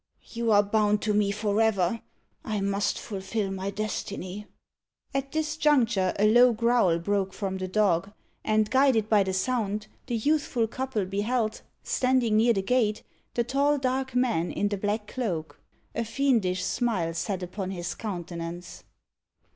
You 0.31 0.49
are 0.51 0.63
bound 0.63 1.03
to 1.03 1.13
me 1.13 1.29
for 1.29 1.61
ever. 1.61 2.01
I 2.43 2.59
must 2.59 2.97
fulfil 2.97 3.51
my 3.51 3.69
destiny." 3.69 4.47
At 5.13 5.31
this 5.31 5.55
juncture 5.57 6.15
a 6.17 6.25
low 6.25 6.53
growl 6.53 6.97
broke 6.97 7.33
from 7.33 7.59
the 7.59 7.67
dog, 7.67 8.11
and, 8.43 8.71
guided 8.71 9.09
by 9.09 9.21
the 9.21 9.33
sound, 9.33 9.85
the 10.07 10.15
youthful 10.15 10.65
couple 10.65 11.05
beheld, 11.05 11.61
standing 11.83 12.35
near 12.37 12.53
the 12.53 12.63
gate, 12.63 13.03
the 13.35 13.43
tall 13.43 13.77
dark 13.77 14.15
man 14.15 14.51
in 14.51 14.69
the 14.69 14.77
black 14.77 15.05
cloak. 15.05 15.61
A 15.93 16.03
fiendish 16.03 16.63
smile 16.63 17.13
sat 17.13 17.43
upon 17.43 17.69
his 17.69 17.93
countenance. 17.93 18.83